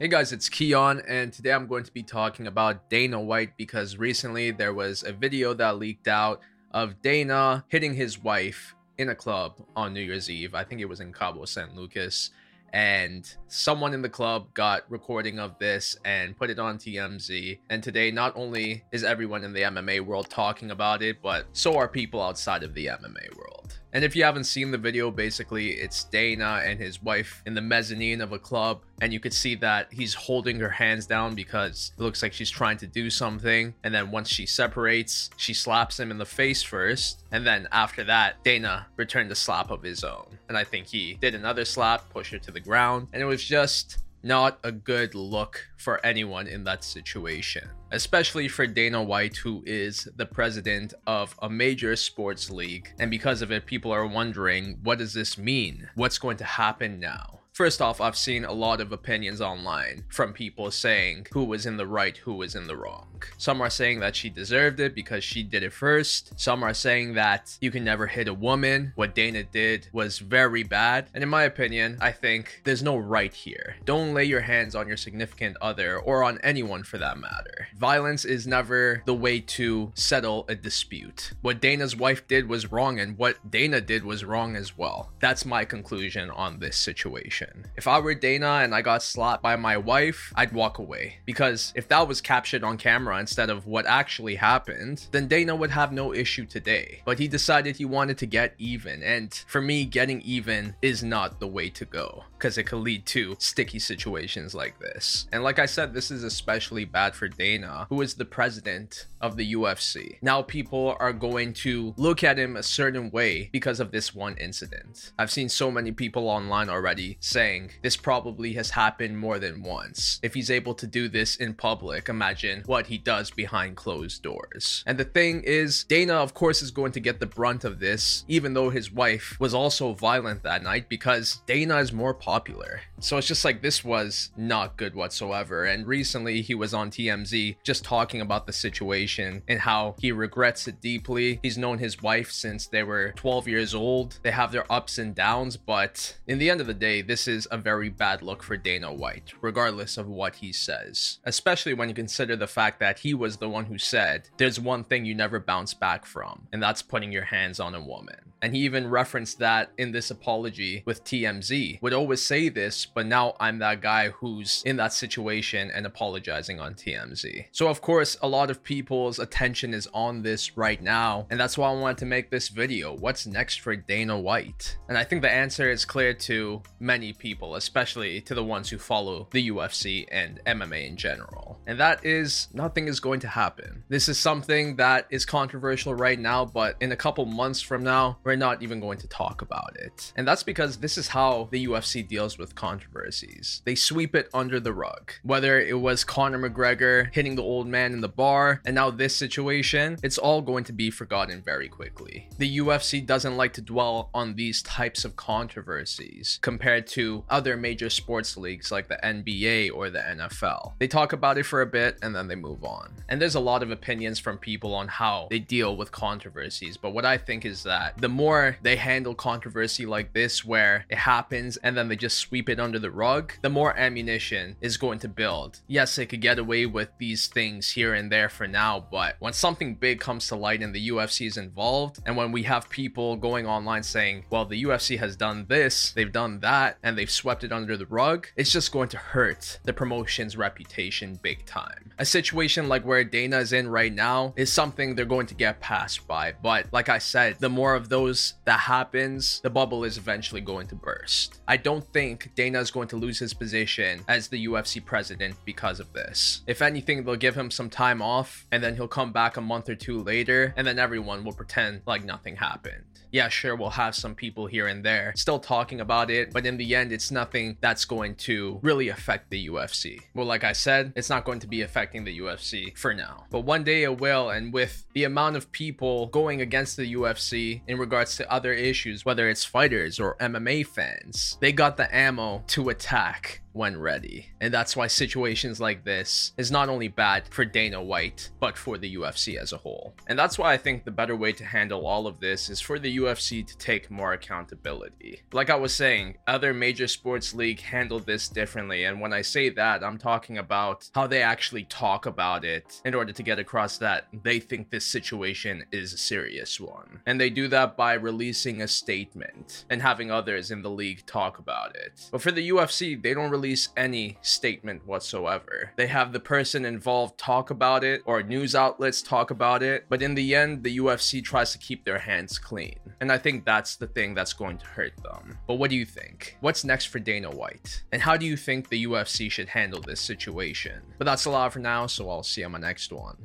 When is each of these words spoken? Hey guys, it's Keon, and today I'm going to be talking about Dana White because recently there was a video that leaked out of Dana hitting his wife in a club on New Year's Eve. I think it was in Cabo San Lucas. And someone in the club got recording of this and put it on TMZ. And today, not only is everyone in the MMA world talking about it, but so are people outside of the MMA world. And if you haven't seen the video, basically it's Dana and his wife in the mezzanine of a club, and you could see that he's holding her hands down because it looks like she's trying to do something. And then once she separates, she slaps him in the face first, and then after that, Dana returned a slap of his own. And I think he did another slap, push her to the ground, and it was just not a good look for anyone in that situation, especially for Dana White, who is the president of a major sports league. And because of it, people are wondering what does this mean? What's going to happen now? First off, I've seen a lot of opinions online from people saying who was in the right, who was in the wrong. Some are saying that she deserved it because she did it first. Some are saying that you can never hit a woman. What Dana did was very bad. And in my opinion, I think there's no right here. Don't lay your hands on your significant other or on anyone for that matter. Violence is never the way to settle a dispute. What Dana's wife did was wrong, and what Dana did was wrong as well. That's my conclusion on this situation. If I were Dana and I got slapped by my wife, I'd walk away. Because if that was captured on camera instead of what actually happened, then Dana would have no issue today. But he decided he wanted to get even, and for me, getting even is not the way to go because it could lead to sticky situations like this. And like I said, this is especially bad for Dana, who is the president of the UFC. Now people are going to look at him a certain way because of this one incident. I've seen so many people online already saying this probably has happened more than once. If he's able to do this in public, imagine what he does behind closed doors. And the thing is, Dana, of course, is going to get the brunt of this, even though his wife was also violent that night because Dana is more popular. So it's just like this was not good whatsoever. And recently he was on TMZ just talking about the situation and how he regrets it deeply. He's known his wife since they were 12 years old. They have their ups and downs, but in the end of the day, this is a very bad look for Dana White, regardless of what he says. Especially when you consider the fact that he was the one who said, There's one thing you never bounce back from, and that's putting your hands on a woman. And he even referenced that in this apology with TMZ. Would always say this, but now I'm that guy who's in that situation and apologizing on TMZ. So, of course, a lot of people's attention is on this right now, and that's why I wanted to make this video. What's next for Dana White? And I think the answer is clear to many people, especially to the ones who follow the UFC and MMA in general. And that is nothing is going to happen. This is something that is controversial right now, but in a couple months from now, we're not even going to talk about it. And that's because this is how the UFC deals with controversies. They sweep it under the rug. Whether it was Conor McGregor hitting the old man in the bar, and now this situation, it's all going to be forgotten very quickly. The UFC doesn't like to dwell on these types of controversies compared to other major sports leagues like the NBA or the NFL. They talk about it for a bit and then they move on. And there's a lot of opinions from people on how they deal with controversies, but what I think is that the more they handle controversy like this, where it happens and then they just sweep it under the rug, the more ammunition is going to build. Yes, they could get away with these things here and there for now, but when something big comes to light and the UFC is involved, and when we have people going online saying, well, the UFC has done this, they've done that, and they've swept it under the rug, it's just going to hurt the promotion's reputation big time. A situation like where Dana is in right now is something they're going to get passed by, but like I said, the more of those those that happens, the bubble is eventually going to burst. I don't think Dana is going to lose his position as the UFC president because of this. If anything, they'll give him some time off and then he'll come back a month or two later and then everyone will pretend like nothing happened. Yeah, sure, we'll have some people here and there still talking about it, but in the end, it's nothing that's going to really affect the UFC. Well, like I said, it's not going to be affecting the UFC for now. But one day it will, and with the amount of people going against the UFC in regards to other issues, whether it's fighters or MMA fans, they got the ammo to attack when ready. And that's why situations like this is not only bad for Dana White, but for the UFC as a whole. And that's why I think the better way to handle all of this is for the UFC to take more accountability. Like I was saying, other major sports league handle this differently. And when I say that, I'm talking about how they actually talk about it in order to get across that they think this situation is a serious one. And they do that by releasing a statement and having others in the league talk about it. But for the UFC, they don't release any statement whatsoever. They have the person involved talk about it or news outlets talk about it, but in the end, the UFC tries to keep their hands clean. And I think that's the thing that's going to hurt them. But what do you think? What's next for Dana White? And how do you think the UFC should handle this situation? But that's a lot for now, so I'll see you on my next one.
Hey 0.00 0.06
guys, 0.06 0.30
it's 0.30 0.48
Keon, 0.48 1.02
and 1.08 1.32
today 1.32 1.50
I'm 1.50 1.66
going 1.66 1.82
to 1.82 1.92
be 1.92 2.04
talking 2.04 2.46
about 2.46 2.88
Dana 2.88 3.20
White 3.20 3.56
because 3.56 3.96
recently 3.96 4.52
there 4.52 4.72
was 4.72 5.02
a 5.02 5.12
video 5.12 5.54
that 5.54 5.76
leaked 5.76 6.06
out 6.06 6.40
of 6.70 7.02
Dana 7.02 7.64
hitting 7.66 7.94
his 7.94 8.16
wife 8.16 8.76
in 8.96 9.08
a 9.08 9.16
club 9.16 9.60
on 9.74 9.92
New 9.92 10.00
Year's 10.00 10.30
Eve. 10.30 10.54
I 10.54 10.62
think 10.62 10.80
it 10.80 10.84
was 10.84 11.00
in 11.00 11.12
Cabo 11.12 11.46
San 11.46 11.74
Lucas. 11.74 12.30
And 12.72 13.28
someone 13.48 13.92
in 13.92 14.00
the 14.00 14.08
club 14.08 14.54
got 14.54 14.88
recording 14.88 15.40
of 15.40 15.58
this 15.58 15.96
and 16.04 16.36
put 16.36 16.48
it 16.48 16.60
on 16.60 16.78
TMZ. 16.78 17.58
And 17.68 17.82
today, 17.82 18.12
not 18.12 18.36
only 18.36 18.84
is 18.92 19.02
everyone 19.02 19.42
in 19.42 19.52
the 19.52 19.62
MMA 19.62 20.02
world 20.02 20.30
talking 20.30 20.70
about 20.70 21.02
it, 21.02 21.20
but 21.20 21.46
so 21.54 21.76
are 21.76 21.88
people 21.88 22.22
outside 22.22 22.62
of 22.62 22.72
the 22.72 22.86
MMA 22.86 23.36
world. 23.36 23.57
And 23.92 24.04
if 24.04 24.14
you 24.14 24.24
haven't 24.24 24.44
seen 24.44 24.70
the 24.70 24.78
video, 24.78 25.10
basically 25.10 25.70
it's 25.70 26.04
Dana 26.04 26.62
and 26.64 26.78
his 26.78 27.02
wife 27.02 27.42
in 27.46 27.54
the 27.54 27.60
mezzanine 27.60 28.20
of 28.20 28.32
a 28.32 28.38
club, 28.38 28.82
and 29.00 29.12
you 29.12 29.20
could 29.20 29.32
see 29.32 29.54
that 29.56 29.92
he's 29.92 30.14
holding 30.14 30.60
her 30.60 30.68
hands 30.68 31.06
down 31.06 31.34
because 31.34 31.92
it 31.96 32.02
looks 32.02 32.22
like 32.22 32.32
she's 32.32 32.50
trying 32.50 32.76
to 32.78 32.86
do 32.86 33.08
something. 33.10 33.74
And 33.84 33.94
then 33.94 34.10
once 34.10 34.28
she 34.28 34.46
separates, 34.46 35.30
she 35.36 35.54
slaps 35.54 35.98
him 35.98 36.10
in 36.10 36.18
the 36.18 36.26
face 36.26 36.62
first, 36.62 37.24
and 37.32 37.46
then 37.46 37.68
after 37.72 38.04
that, 38.04 38.42
Dana 38.44 38.86
returned 38.96 39.30
a 39.32 39.34
slap 39.34 39.70
of 39.70 39.82
his 39.82 40.04
own. 40.04 40.38
And 40.48 40.58
I 40.58 40.64
think 40.64 40.86
he 40.86 41.14
did 41.14 41.34
another 41.34 41.64
slap, 41.64 42.10
push 42.10 42.32
her 42.32 42.38
to 42.38 42.50
the 42.50 42.60
ground, 42.60 43.08
and 43.12 43.22
it 43.22 43.26
was 43.26 43.44
just 43.44 43.98
not 44.22 44.58
a 44.64 44.72
good 44.72 45.14
look 45.14 45.68
for 45.76 46.04
anyone 46.04 46.46
in 46.46 46.64
that 46.64 46.84
situation, 46.84 47.68
especially 47.92 48.48
for 48.48 48.66
Dana 48.66 49.02
White, 49.02 49.36
who 49.36 49.62
is 49.66 50.08
the 50.16 50.26
president 50.26 50.94
of 51.06 51.34
a 51.40 51.48
major 51.48 51.94
sports 51.96 52.50
league. 52.50 52.92
And 52.98 53.10
because 53.10 53.42
of 53.42 53.52
it, 53.52 53.66
people 53.66 53.92
are 53.92 54.06
wondering 54.06 54.78
what 54.82 54.98
does 54.98 55.14
this 55.14 55.38
mean? 55.38 55.88
What's 55.94 56.18
going 56.18 56.36
to 56.38 56.44
happen 56.44 57.00
now? 57.00 57.37
First 57.58 57.82
off, 57.82 58.00
I've 58.00 58.16
seen 58.16 58.44
a 58.44 58.52
lot 58.52 58.80
of 58.80 58.92
opinions 58.92 59.40
online 59.40 60.04
from 60.10 60.32
people 60.32 60.70
saying 60.70 61.26
who 61.32 61.42
was 61.42 61.66
in 61.66 61.76
the 61.76 61.88
right, 61.88 62.16
who 62.16 62.34
was 62.34 62.54
in 62.54 62.68
the 62.68 62.76
wrong. 62.76 63.20
Some 63.36 63.60
are 63.60 63.68
saying 63.68 63.98
that 63.98 64.14
she 64.14 64.30
deserved 64.30 64.78
it 64.78 64.94
because 64.94 65.24
she 65.24 65.42
did 65.42 65.64
it 65.64 65.72
first. 65.72 66.38
Some 66.38 66.62
are 66.62 66.72
saying 66.72 67.14
that 67.14 67.58
you 67.60 67.72
can 67.72 67.82
never 67.82 68.06
hit 68.06 68.28
a 68.28 68.32
woman. 68.32 68.92
What 68.94 69.16
Dana 69.16 69.42
did 69.42 69.88
was 69.92 70.20
very 70.20 70.62
bad. 70.62 71.08
And 71.12 71.24
in 71.24 71.28
my 71.28 71.42
opinion, 71.42 71.98
I 72.00 72.12
think 72.12 72.60
there's 72.62 72.80
no 72.80 72.96
right 72.96 73.34
here. 73.34 73.74
Don't 73.84 74.14
lay 74.14 74.22
your 74.22 74.42
hands 74.42 74.76
on 74.76 74.86
your 74.86 74.96
significant 74.96 75.56
other 75.60 75.98
or 75.98 76.22
on 76.22 76.38
anyone 76.44 76.84
for 76.84 76.98
that 76.98 77.18
matter. 77.18 77.66
Violence 77.76 78.24
is 78.24 78.46
never 78.46 79.02
the 79.04 79.14
way 79.14 79.40
to 79.40 79.90
settle 79.96 80.44
a 80.48 80.54
dispute. 80.54 81.32
What 81.42 81.60
Dana's 81.60 81.96
wife 81.96 82.28
did 82.28 82.48
was 82.48 82.70
wrong, 82.70 83.00
and 83.00 83.18
what 83.18 83.50
Dana 83.50 83.80
did 83.80 84.04
was 84.04 84.24
wrong 84.24 84.54
as 84.54 84.78
well. 84.78 85.10
That's 85.18 85.44
my 85.44 85.64
conclusion 85.64 86.30
on 86.30 86.60
this 86.60 86.76
situation. 86.76 87.47
If 87.76 87.86
I 87.86 87.98
were 87.98 88.14
Dana 88.14 88.60
and 88.62 88.74
I 88.74 88.82
got 88.82 89.02
slapped 89.02 89.42
by 89.42 89.56
my 89.56 89.76
wife, 89.76 90.32
I'd 90.34 90.52
walk 90.52 90.78
away. 90.78 91.18
Because 91.24 91.72
if 91.74 91.88
that 91.88 92.08
was 92.08 92.20
captured 92.20 92.64
on 92.64 92.76
camera 92.76 93.18
instead 93.18 93.50
of 93.50 93.66
what 93.66 93.86
actually 93.86 94.36
happened, 94.36 95.06
then 95.12 95.28
Dana 95.28 95.54
would 95.54 95.70
have 95.70 95.92
no 95.92 96.12
issue 96.12 96.46
today. 96.46 97.02
But 97.04 97.18
he 97.18 97.28
decided 97.28 97.76
he 97.76 97.84
wanted 97.84 98.18
to 98.18 98.26
get 98.26 98.54
even, 98.58 99.02
and 99.02 99.32
for 99.46 99.60
me, 99.60 99.84
getting 99.84 100.20
even 100.22 100.74
is 100.82 101.02
not 101.02 101.40
the 101.40 101.46
way 101.46 101.70
to 101.70 101.84
go 101.84 102.24
because 102.38 102.56
it 102.56 102.64
could 102.64 102.78
lead 102.78 103.04
to 103.04 103.36
sticky 103.38 103.80
situations 103.80 104.54
like 104.54 104.78
this. 104.78 105.26
And 105.32 105.42
like 105.42 105.58
I 105.58 105.66
said, 105.66 105.92
this 105.92 106.10
is 106.10 106.22
especially 106.22 106.84
bad 106.84 107.14
for 107.14 107.28
Dana, 107.28 107.86
who 107.88 108.00
is 108.00 108.14
the 108.14 108.24
president 108.24 109.06
of 109.20 109.36
the 109.36 109.54
UFC. 109.54 110.18
Now 110.22 110.42
people 110.42 110.96
are 111.00 111.12
going 111.12 111.52
to 111.54 111.94
look 111.96 112.22
at 112.22 112.38
him 112.38 112.56
a 112.56 112.62
certain 112.62 113.10
way 113.10 113.48
because 113.52 113.80
of 113.80 113.90
this 113.90 114.14
one 114.14 114.36
incident. 114.36 115.12
I've 115.18 115.32
seen 115.32 115.48
so 115.48 115.70
many 115.70 115.90
people 115.90 116.28
online 116.28 116.68
already 116.68 117.18
saying 117.38 117.70
this 117.82 117.96
probably 117.96 118.54
has 118.54 118.70
happened 118.70 119.16
more 119.16 119.38
than 119.38 119.62
once. 119.62 120.18
If 120.24 120.34
he's 120.34 120.50
able 120.50 120.74
to 120.74 120.88
do 120.88 121.08
this 121.08 121.36
in 121.36 121.54
public, 121.54 122.08
imagine 122.08 122.64
what 122.66 122.88
he 122.88 122.98
does 122.98 123.30
behind 123.30 123.76
closed 123.76 124.24
doors. 124.24 124.82
And 124.88 124.98
the 124.98 125.04
thing 125.04 125.44
is, 125.44 125.84
Dana, 125.84 126.14
of 126.14 126.34
course, 126.34 126.62
is 126.62 126.72
going 126.72 126.90
to 126.92 127.00
get 127.00 127.20
the 127.20 127.26
brunt 127.26 127.62
of 127.62 127.78
this, 127.78 128.24
even 128.26 128.54
though 128.54 128.70
his 128.70 128.90
wife 128.90 129.36
was 129.38 129.54
also 129.54 129.92
violent 129.92 130.42
that 130.42 130.64
night 130.64 130.88
because 130.88 131.40
Dana 131.46 131.76
is 131.76 131.92
more 131.92 132.12
popular. 132.12 132.80
So 132.98 133.16
it's 133.18 133.28
just 133.28 133.44
like 133.44 133.62
this 133.62 133.84
was 133.84 134.30
not 134.36 134.76
good 134.76 134.96
whatsoever. 134.96 135.64
And 135.64 135.86
recently 135.86 136.42
he 136.42 136.56
was 136.56 136.74
on 136.74 136.90
TMZ 136.90 137.54
just 137.62 137.84
talking 137.84 138.20
about 138.20 138.48
the 138.48 138.52
situation 138.52 139.42
and 139.46 139.60
how 139.60 139.94
he 140.00 140.10
regrets 140.10 140.66
it 140.66 140.80
deeply. 140.80 141.38
He's 141.44 141.56
known 141.56 141.78
his 141.78 142.02
wife 142.02 142.32
since 142.32 142.66
they 142.66 142.82
were 142.82 143.12
12 143.14 143.46
years 143.46 143.76
old. 143.76 144.18
They 144.24 144.32
have 144.32 144.50
their 144.50 144.70
ups 144.72 144.98
and 144.98 145.14
downs, 145.14 145.56
but 145.56 146.18
in 146.26 146.38
the 146.38 146.50
end 146.50 146.60
of 146.60 146.66
the 146.66 146.74
day, 146.74 147.00
this 147.00 147.17
is 147.26 147.48
a 147.50 147.58
very 147.58 147.88
bad 147.88 148.22
look 148.22 148.42
for 148.42 148.56
Dana 148.56 148.92
White, 148.92 149.32
regardless 149.40 149.96
of 149.96 150.06
what 150.06 150.36
he 150.36 150.52
says. 150.52 151.18
Especially 151.24 151.74
when 151.74 151.88
you 151.88 151.94
consider 151.94 152.36
the 152.36 152.46
fact 152.46 152.78
that 152.80 153.00
he 153.00 153.14
was 153.14 153.38
the 153.38 153.48
one 153.48 153.64
who 153.64 153.78
said, 153.78 154.28
There's 154.36 154.60
one 154.60 154.84
thing 154.84 155.04
you 155.04 155.14
never 155.14 155.40
bounce 155.40 155.74
back 155.74 156.06
from, 156.06 156.46
and 156.52 156.62
that's 156.62 156.82
putting 156.82 157.10
your 157.10 157.24
hands 157.24 157.58
on 157.58 157.74
a 157.74 157.82
woman. 157.82 158.32
And 158.42 158.54
he 158.54 158.62
even 158.62 158.88
referenced 158.88 159.38
that 159.38 159.70
in 159.78 159.92
this 159.92 160.10
apology 160.10 160.82
with 160.86 161.04
TMZ. 161.04 161.80
Would 161.82 161.92
always 161.92 162.22
say 162.22 162.48
this, 162.48 162.86
but 162.86 163.06
now 163.06 163.34
I'm 163.40 163.58
that 163.58 163.80
guy 163.80 164.10
who's 164.10 164.62
in 164.64 164.76
that 164.76 164.92
situation 164.92 165.70
and 165.72 165.86
apologizing 165.86 166.60
on 166.60 166.74
TMZ. 166.74 167.46
So, 167.52 167.68
of 167.68 167.80
course, 167.80 168.16
a 168.22 168.28
lot 168.28 168.50
of 168.50 168.62
people's 168.62 169.18
attention 169.18 169.74
is 169.74 169.88
on 169.92 170.22
this 170.22 170.56
right 170.56 170.80
now, 170.82 171.26
and 171.30 171.38
that's 171.38 171.58
why 171.58 171.68
I 171.68 171.74
wanted 171.74 171.98
to 171.98 172.06
make 172.06 172.30
this 172.30 172.48
video. 172.48 172.94
What's 172.94 173.26
next 173.26 173.60
for 173.60 173.74
Dana 173.74 174.18
White? 174.18 174.78
And 174.88 174.96
I 174.96 175.04
think 175.04 175.22
the 175.22 175.32
answer 175.32 175.70
is 175.70 175.84
clear 175.84 176.14
to 176.14 176.62
many 176.80 177.12
people, 177.12 177.56
especially 177.56 178.20
to 178.22 178.34
the 178.34 178.44
ones 178.44 178.68
who 178.70 178.78
follow 178.78 179.28
the 179.30 179.50
UFC 179.50 180.06
and 180.10 180.40
MMA 180.46 180.86
in 180.86 180.96
general. 180.96 181.60
And 181.66 181.78
that 181.80 182.04
is 182.04 182.48
nothing 182.52 182.88
is 182.88 183.00
going 183.00 183.20
to 183.20 183.28
happen. 183.28 183.84
This 183.88 184.08
is 184.08 184.18
something 184.18 184.76
that 184.76 185.06
is 185.10 185.24
controversial 185.24 185.94
right 185.94 186.18
now, 186.18 186.44
but 186.44 186.76
in 186.80 186.92
a 186.92 186.96
couple 186.96 187.24
months 187.26 187.60
from 187.60 187.82
now, 187.82 188.18
we're 188.28 188.36
not 188.36 188.62
even 188.62 188.78
going 188.78 188.98
to 188.98 189.08
talk 189.08 189.40
about 189.40 189.74
it. 189.76 190.12
And 190.14 190.28
that's 190.28 190.42
because 190.42 190.76
this 190.76 190.98
is 190.98 191.08
how 191.08 191.48
the 191.50 191.66
UFC 191.66 192.06
deals 192.06 192.36
with 192.36 192.54
controversies. 192.54 193.62
They 193.64 193.74
sweep 193.74 194.14
it 194.14 194.28
under 194.34 194.60
the 194.60 194.74
rug. 194.74 195.12
Whether 195.22 195.58
it 195.58 195.80
was 195.80 196.04
Conor 196.04 196.38
McGregor 196.38 197.08
hitting 197.14 197.36
the 197.36 197.42
old 197.42 197.66
man 197.66 197.94
in 197.94 198.02
the 198.02 198.08
bar, 198.08 198.60
and 198.66 198.74
now 198.74 198.90
this 198.90 199.16
situation, 199.16 199.96
it's 200.02 200.18
all 200.18 200.42
going 200.42 200.64
to 200.64 200.74
be 200.74 200.90
forgotten 200.90 201.40
very 201.40 201.70
quickly. 201.70 202.28
The 202.36 202.58
UFC 202.58 203.04
doesn't 203.04 203.38
like 203.38 203.54
to 203.54 203.62
dwell 203.62 204.10
on 204.12 204.34
these 204.34 204.60
types 204.60 205.06
of 205.06 205.16
controversies 205.16 206.38
compared 206.42 206.86
to 206.88 207.24
other 207.30 207.56
major 207.56 207.88
sports 207.88 208.36
leagues 208.36 208.70
like 208.70 208.88
the 208.88 209.00
NBA 209.02 209.70
or 209.72 209.88
the 209.88 210.00
NFL. 210.00 210.72
They 210.78 210.86
talk 210.86 211.14
about 211.14 211.38
it 211.38 211.46
for 211.46 211.62
a 211.62 211.66
bit 211.66 211.96
and 212.02 212.14
then 212.14 212.28
they 212.28 212.34
move 212.34 212.62
on. 212.62 212.92
And 213.08 213.22
there's 213.22 213.36
a 213.36 213.40
lot 213.40 213.62
of 213.62 213.70
opinions 213.70 214.18
from 214.18 214.36
people 214.36 214.74
on 214.74 214.88
how 214.88 215.28
they 215.30 215.38
deal 215.38 215.78
with 215.78 215.92
controversies, 215.92 216.76
but 216.76 216.90
what 216.90 217.06
I 217.06 217.16
think 217.16 217.46
is 217.46 217.62
that 217.62 217.96
the 217.96 218.17
more 218.18 218.58
they 218.62 218.74
handle 218.74 219.14
controversy 219.14 219.86
like 219.86 220.12
this, 220.12 220.44
where 220.44 220.84
it 220.90 220.98
happens 220.98 221.56
and 221.58 221.76
then 221.76 221.86
they 221.86 221.94
just 221.94 222.18
sweep 222.18 222.48
it 222.48 222.58
under 222.58 222.80
the 222.80 222.90
rug, 222.90 223.32
the 223.42 223.48
more 223.48 223.78
ammunition 223.78 224.56
is 224.60 224.76
going 224.76 224.98
to 224.98 225.08
build. 225.08 225.60
Yes, 225.68 225.94
they 225.94 226.04
could 226.04 226.20
get 226.20 226.40
away 226.40 226.66
with 226.66 226.88
these 226.98 227.28
things 227.28 227.70
here 227.70 227.94
and 227.94 228.10
there 228.10 228.28
for 228.28 228.48
now, 228.48 228.84
but 228.90 229.14
when 229.20 229.32
something 229.32 229.76
big 229.76 230.00
comes 230.00 230.26
to 230.26 230.34
light 230.34 230.62
and 230.62 230.74
the 230.74 230.88
UFC 230.88 231.28
is 231.28 231.36
involved, 231.36 232.00
and 232.04 232.16
when 232.16 232.32
we 232.32 232.42
have 232.42 232.68
people 232.68 233.14
going 233.14 233.46
online 233.46 233.84
saying, 233.84 234.24
well, 234.30 234.44
the 234.44 234.64
UFC 234.64 234.98
has 234.98 235.14
done 235.14 235.46
this, 235.48 235.92
they've 235.92 236.12
done 236.12 236.40
that, 236.40 236.76
and 236.82 236.98
they've 236.98 237.10
swept 237.10 237.44
it 237.44 237.52
under 237.52 237.76
the 237.76 237.86
rug, 237.86 238.26
it's 238.36 238.50
just 238.50 238.72
going 238.72 238.88
to 238.88 238.98
hurt 238.98 239.60
the 239.62 239.72
promotion's 239.72 240.36
reputation 240.36 241.20
big 241.22 241.46
time. 241.46 241.92
A 242.00 242.04
situation 242.04 242.68
like 242.68 242.84
where 242.84 243.04
Dana 243.04 243.38
is 243.38 243.52
in 243.52 243.68
right 243.68 243.92
now 243.92 244.34
is 244.36 244.52
something 244.52 244.96
they're 244.96 245.04
going 245.04 245.28
to 245.28 245.34
get 245.34 245.60
passed 245.60 246.08
by, 246.08 246.32
but 246.42 246.66
like 246.72 246.88
I 246.88 246.98
said, 246.98 247.36
the 247.38 247.48
more 247.48 247.76
of 247.76 247.88
those 247.88 248.07
those 248.08 248.34
that 248.46 248.60
happens, 248.60 249.40
the 249.42 249.50
bubble 249.50 249.84
is 249.84 249.98
eventually 249.98 250.40
going 250.40 250.66
to 250.66 250.74
burst. 250.74 251.40
I 251.46 251.58
don't 251.58 251.86
think 251.92 252.34
Dana 252.34 252.58
is 252.60 252.70
going 252.70 252.88
to 252.88 252.96
lose 252.96 253.18
his 253.18 253.34
position 253.34 254.00
as 254.08 254.28
the 254.28 254.46
UFC 254.46 254.82
president 254.82 255.36
because 255.44 255.78
of 255.78 255.92
this. 255.92 256.40
If 256.46 256.62
anything, 256.62 257.04
they'll 257.04 257.16
give 257.16 257.36
him 257.36 257.50
some 257.50 257.68
time 257.68 258.00
off 258.00 258.46
and 258.50 258.62
then 258.62 258.76
he'll 258.76 258.88
come 258.88 259.12
back 259.12 259.36
a 259.36 259.42
month 259.42 259.68
or 259.68 259.74
two 259.74 260.02
later 260.02 260.54
and 260.56 260.66
then 260.66 260.78
everyone 260.78 261.22
will 261.22 261.34
pretend 261.34 261.82
like 261.86 262.04
nothing 262.04 262.36
happened. 262.36 262.84
Yeah, 263.10 263.28
sure, 263.28 263.56
we'll 263.56 263.70
have 263.70 263.94
some 263.94 264.14
people 264.14 264.46
here 264.46 264.66
and 264.66 264.84
there 264.84 265.12
still 265.16 265.38
talking 265.38 265.80
about 265.80 266.10
it, 266.10 266.32
but 266.32 266.44
in 266.44 266.58
the 266.58 266.74
end, 266.74 266.92
it's 266.92 267.10
nothing 267.10 267.56
that's 267.60 267.84
going 267.84 268.14
to 268.16 268.58
really 268.62 268.90
affect 268.90 269.30
the 269.30 269.48
UFC. 269.48 270.00
Well, 270.14 270.26
like 270.26 270.44
I 270.44 270.52
said, 270.52 270.92
it's 270.94 271.08
not 271.08 271.24
going 271.24 271.40
to 271.40 271.46
be 271.46 271.62
affecting 271.62 272.04
the 272.04 272.18
UFC 272.18 272.76
for 272.76 272.92
now. 272.92 273.24
But 273.30 273.40
one 273.40 273.64
day 273.64 273.82
it 273.84 273.98
will, 273.98 274.30
and 274.30 274.52
with 274.52 274.84
the 274.92 275.04
amount 275.04 275.36
of 275.36 275.50
people 275.52 276.06
going 276.08 276.42
against 276.42 276.76
the 276.76 276.94
UFC 276.94 277.62
in 277.66 277.78
regards 277.78 277.97
to 278.04 278.30
other 278.32 278.52
issues, 278.52 279.04
whether 279.04 279.28
it's 279.28 279.44
fighters 279.44 280.00
or 280.00 280.16
MMA 280.16 280.66
fans, 280.66 281.36
they 281.40 281.52
got 281.52 281.76
the 281.76 281.94
ammo 281.94 282.42
to 282.48 282.68
attack 282.68 283.42
when 283.58 283.76
ready. 283.76 284.28
And 284.40 284.54
that's 284.54 284.76
why 284.76 284.86
situations 284.86 285.58
like 285.58 285.82
this 285.82 286.32
is 286.36 286.52
not 286.52 286.68
only 286.68 286.86
bad 286.86 287.24
for 287.28 287.44
Dana 287.44 287.82
White, 287.82 288.30
but 288.38 288.56
for 288.56 288.78
the 288.78 288.94
UFC 288.94 289.36
as 289.36 289.52
a 289.52 289.56
whole. 289.56 289.94
And 290.06 290.16
that's 290.16 290.38
why 290.38 290.52
I 290.52 290.56
think 290.56 290.84
the 290.84 290.92
better 290.92 291.16
way 291.16 291.32
to 291.32 291.44
handle 291.44 291.84
all 291.84 292.06
of 292.06 292.20
this 292.20 292.48
is 292.50 292.60
for 292.60 292.78
the 292.78 292.98
UFC 292.98 293.44
to 293.44 293.58
take 293.58 293.90
more 293.90 294.12
accountability. 294.12 295.22
Like 295.32 295.50
I 295.50 295.56
was 295.56 295.74
saying, 295.74 296.18
other 296.28 296.54
major 296.54 296.86
sports 296.86 297.34
league 297.34 297.60
handle 297.60 297.98
this 297.98 298.28
differently. 298.28 298.84
And 298.84 299.00
when 299.00 299.12
I 299.12 299.22
say 299.22 299.48
that, 299.50 299.82
I'm 299.82 299.98
talking 299.98 300.38
about 300.38 300.88
how 300.94 301.08
they 301.08 301.22
actually 301.22 301.64
talk 301.64 302.06
about 302.06 302.44
it 302.44 302.80
in 302.84 302.94
order 302.94 303.12
to 303.12 303.22
get 303.24 303.40
across 303.40 303.76
that 303.78 304.06
they 304.22 304.38
think 304.38 304.70
this 304.70 304.86
situation 304.86 305.64
is 305.72 305.92
a 305.92 305.98
serious 305.98 306.60
one. 306.60 307.00
And 307.06 307.20
they 307.20 307.28
do 307.28 307.48
that 307.48 307.76
by 307.76 307.94
releasing 307.94 308.62
a 308.62 308.68
statement 308.68 309.64
and 309.68 309.82
having 309.82 310.12
others 310.12 310.52
in 310.52 310.62
the 310.62 310.70
league 310.70 311.04
talk 311.06 311.40
about 311.40 311.74
it. 311.74 312.08
But 312.12 312.22
for 312.22 312.30
the 312.30 312.50
UFC, 312.50 313.02
they 313.02 313.14
don't 313.14 313.32
release 313.48 313.70
any 313.78 314.18
statement 314.20 314.86
whatsoever. 314.86 315.72
They 315.76 315.86
have 315.86 316.12
the 316.12 316.20
person 316.20 316.66
involved 316.66 317.16
talk 317.16 317.48
about 317.48 317.82
it 317.82 318.02
or 318.04 318.22
news 318.22 318.54
outlets 318.54 319.00
talk 319.00 319.30
about 319.30 319.62
it, 319.62 319.86
but 319.88 320.02
in 320.02 320.14
the 320.14 320.34
end, 320.34 320.62
the 320.62 320.76
UFC 320.76 321.24
tries 321.24 321.52
to 321.52 321.58
keep 321.58 321.86
their 321.86 321.98
hands 321.98 322.38
clean. 322.38 322.78
And 323.00 323.10
I 323.10 323.16
think 323.16 323.46
that's 323.46 323.76
the 323.76 323.86
thing 323.86 324.12
that's 324.12 324.34
going 324.34 324.58
to 324.58 324.66
hurt 324.66 324.92
them. 325.02 325.38
But 325.46 325.54
what 325.54 325.70
do 325.70 325.76
you 325.76 325.86
think? 325.86 326.36
What's 326.40 326.62
next 326.62 326.86
for 326.86 326.98
Dana 326.98 327.30
White? 327.30 327.84
And 327.90 328.02
how 328.02 328.18
do 328.18 328.26
you 328.26 328.36
think 328.36 328.68
the 328.68 328.84
UFC 328.84 329.30
should 329.30 329.48
handle 329.48 329.80
this 329.80 330.02
situation? 330.02 330.82
But 330.98 331.06
that's 331.06 331.24
a 331.24 331.30
lot 331.30 331.54
for 331.54 331.60
now, 331.60 331.86
so 331.86 332.10
I'll 332.10 332.22
see 332.22 332.42
you 332.42 332.46
on 332.48 332.52
my 332.52 332.58
next 332.58 332.92
one. 332.92 333.16